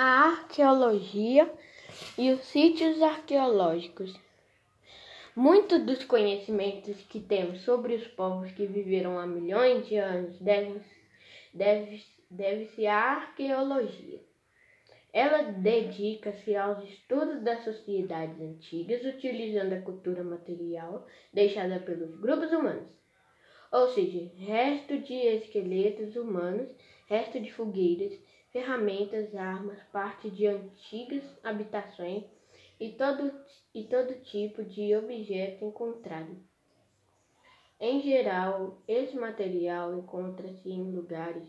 a 0.00 0.28
arqueologia 0.28 1.52
e 2.16 2.30
os 2.30 2.42
sítios 2.42 3.02
arqueológicos. 3.02 4.14
Muitos 5.34 5.84
dos 5.84 6.04
conhecimentos 6.04 7.02
que 7.02 7.18
temos 7.18 7.62
sobre 7.62 7.96
os 7.96 8.06
povos 8.06 8.52
que 8.52 8.64
viveram 8.64 9.18
há 9.18 9.26
milhões 9.26 9.88
de 9.88 9.96
anos 9.96 10.38
devem-se 10.38 10.88
deve, 11.52 12.00
deve 12.30 12.86
à 12.86 12.96
arqueologia. 12.96 14.20
Ela 15.12 15.50
dedica-se 15.50 16.54
aos 16.54 16.84
estudos 16.84 17.42
das 17.42 17.64
sociedades 17.64 18.40
antigas, 18.40 19.04
utilizando 19.04 19.72
a 19.72 19.80
cultura 19.80 20.22
material 20.22 21.08
deixada 21.32 21.80
pelos 21.80 22.14
grupos 22.20 22.52
humanos, 22.52 22.88
ou 23.72 23.88
seja, 23.88 24.30
resto 24.36 24.96
de 25.00 25.14
esqueletos 25.14 26.14
humanos, 26.14 26.70
resto 27.08 27.40
de 27.40 27.52
fogueiras, 27.52 28.16
ferramentas, 28.52 29.34
armas, 29.34 29.78
parte 29.92 30.30
de 30.30 30.46
antigas 30.46 31.24
habitações 31.42 32.24
e 32.80 32.92
todo, 32.92 33.32
e 33.74 33.84
todo 33.84 34.20
tipo 34.24 34.64
de 34.64 34.94
objeto 34.96 35.64
encontrado. 35.64 36.36
Em 37.80 38.00
geral, 38.02 38.82
esse 38.88 39.16
material 39.16 39.96
encontra-se 39.96 40.68
em 40.68 40.90
lugares 40.90 41.48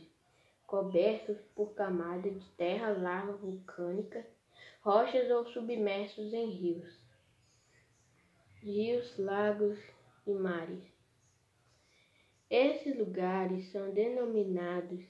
cobertos 0.68 1.38
por 1.56 1.74
camadas 1.74 2.34
de 2.34 2.50
terra 2.52 2.92
larga 2.92 3.34
vulcânica, 3.34 4.24
rochas 4.82 5.32
ou 5.32 5.46
submersos 5.48 6.32
em 6.32 6.52
rios, 6.52 6.94
rios, 8.62 9.18
lagos 9.18 9.80
e 10.28 10.32
mares. 10.32 10.84
Esses 12.50 12.96
lugares 12.98 13.72
são 13.72 13.92
denominados 13.92 15.04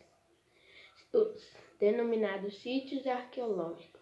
denominados 1.79 2.61
sítios 2.61 3.07
arqueológicos. 3.07 4.01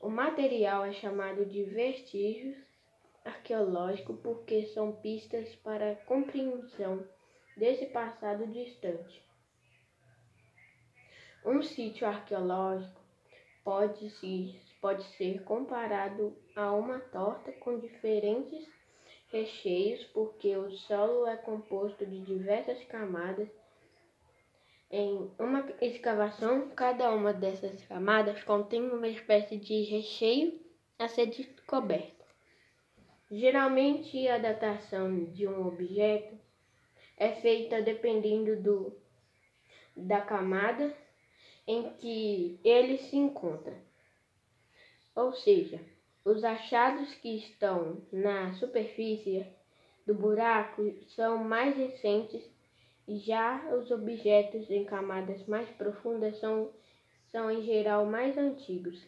O 0.00 0.08
material 0.08 0.84
é 0.84 0.92
chamado 0.92 1.44
de 1.44 1.62
vestígios 1.64 2.56
arqueológicos 3.24 4.18
porque 4.22 4.66
são 4.66 4.92
pistas 4.92 5.54
para 5.56 5.92
a 5.92 5.96
compreensão 5.96 7.06
desse 7.56 7.86
passado 7.86 8.46
distante. 8.46 9.22
Um 11.44 11.62
sítio 11.62 12.06
arqueológico 12.06 13.00
pode, 13.62 14.10
se, 14.10 14.58
pode 14.80 15.04
ser 15.16 15.42
comparado 15.44 16.36
a 16.54 16.72
uma 16.72 16.98
torta 16.98 17.52
com 17.52 17.78
diferentes 17.78 18.66
recheios 19.28 20.02
porque 20.06 20.56
o 20.56 20.70
solo 20.70 21.26
é 21.26 21.36
composto 21.36 22.06
de 22.06 22.20
diversas 22.20 22.82
camadas 22.84 23.48
em 24.90 25.30
uma 25.38 25.66
escavação, 25.80 26.68
cada 26.70 27.10
uma 27.12 27.32
dessas 27.32 27.84
camadas 27.86 28.42
contém 28.44 28.88
uma 28.88 29.08
espécie 29.08 29.56
de 29.56 29.82
recheio 29.82 30.60
a 30.98 31.08
ser 31.08 31.26
descoberto. 31.26 32.24
Geralmente, 33.30 34.28
a 34.28 34.38
datação 34.38 35.24
de 35.24 35.46
um 35.48 35.66
objeto 35.66 36.38
é 37.16 37.32
feita 37.32 37.82
dependendo 37.82 38.62
do, 38.62 38.96
da 39.96 40.20
camada 40.20 40.94
em 41.66 41.90
que 41.94 42.60
ele 42.62 42.98
se 42.98 43.16
encontra. 43.16 43.76
Ou 45.14 45.32
seja, 45.32 45.80
os 46.24 46.44
achados 46.44 47.12
que 47.16 47.36
estão 47.36 48.02
na 48.12 48.52
superfície 48.54 49.46
do 50.06 50.14
buraco 50.14 50.94
são 51.08 51.38
mais 51.42 51.76
recentes 51.76 52.44
já 53.08 53.62
os 53.74 53.90
objetos 53.90 54.70
em 54.70 54.84
camadas 54.84 55.46
mais 55.46 55.68
profundas 55.70 56.38
são, 56.38 56.70
são 57.28 57.50
em 57.50 57.62
geral 57.62 58.04
mais 58.06 58.36
antigos. 58.36 59.06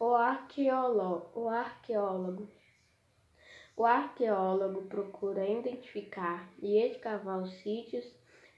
O 0.00 0.14
arqueólogo, 0.14 1.30
o 1.38 1.48
arqueólogo, 1.48 2.48
o 3.76 3.84
arqueólogo 3.84 4.82
procura 4.82 5.48
identificar 5.48 6.48
e 6.62 6.78
escavar 6.78 7.42
os 7.42 7.52
sítios 7.62 8.04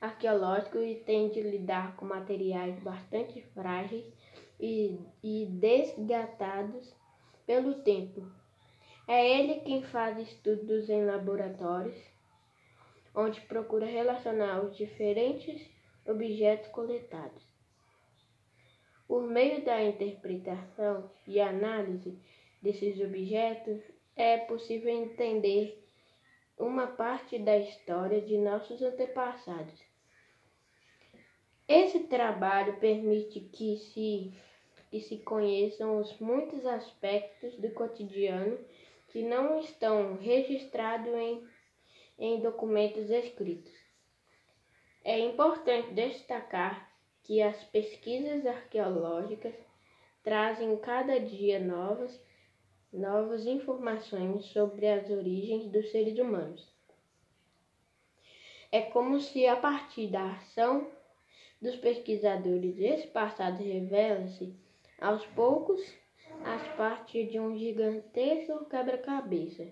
arqueológicos 0.00 0.82
e 0.82 0.94
tem 0.94 1.30
de 1.30 1.40
lidar 1.40 1.96
com 1.96 2.04
materiais 2.04 2.78
bastante 2.80 3.40
frágeis 3.54 4.04
e, 4.60 5.00
e 5.22 5.46
desgatados 5.46 6.94
pelo 7.46 7.74
tempo. 7.82 8.30
É 9.08 9.40
ele 9.40 9.60
quem 9.60 9.82
faz 9.82 10.18
estudos 10.18 10.88
em 10.88 11.04
laboratórios 11.04 12.15
onde 13.16 13.40
procura 13.40 13.86
relacionar 13.86 14.62
os 14.62 14.76
diferentes 14.76 15.66
objetos 16.06 16.68
coletados. 16.68 17.42
Por 19.08 19.26
meio 19.26 19.64
da 19.64 19.82
interpretação 19.82 21.10
e 21.26 21.40
análise 21.40 22.18
desses 22.60 23.00
objetos, 23.00 23.80
é 24.14 24.38
possível 24.38 24.90
entender 24.90 25.82
uma 26.58 26.86
parte 26.86 27.38
da 27.38 27.56
história 27.56 28.20
de 28.20 28.36
nossos 28.36 28.82
antepassados. 28.82 29.80
Esse 31.68 32.00
trabalho 32.04 32.78
permite 32.78 33.40
que 33.40 33.76
se, 33.76 34.32
que 34.90 35.00
se 35.00 35.18
conheçam 35.18 35.98
os 35.98 36.18
muitos 36.18 36.64
aspectos 36.66 37.56
do 37.56 37.70
cotidiano 37.70 38.58
que 39.08 39.22
não 39.22 39.58
estão 39.60 40.16
registrados 40.16 41.12
em 41.12 41.42
em 42.18 42.40
documentos 42.40 43.10
escritos. 43.10 43.72
É 45.04 45.18
importante 45.18 45.92
destacar 45.92 46.90
que 47.22 47.42
as 47.42 47.62
pesquisas 47.64 48.46
arqueológicas 48.46 49.54
trazem 50.22 50.76
cada 50.78 51.20
dia 51.20 51.60
novas, 51.60 52.20
novas 52.92 53.46
informações 53.46 54.46
sobre 54.46 54.88
as 54.88 55.08
origens 55.10 55.70
dos 55.70 55.90
seres 55.90 56.18
humanos. 56.18 56.74
É 58.72 58.82
como 58.82 59.20
se 59.20 59.46
a 59.46 59.56
partir 59.56 60.08
da 60.08 60.32
ação 60.32 60.90
dos 61.60 61.76
pesquisadores 61.76 62.78
esse 62.78 63.06
passado 63.08 63.62
revela-se 63.62 64.54
aos 65.00 65.24
poucos 65.26 65.80
as 66.44 66.66
partes 66.76 67.30
de 67.30 67.38
um 67.38 67.56
gigantesco 67.56 68.64
quebra-cabeça 68.66 69.68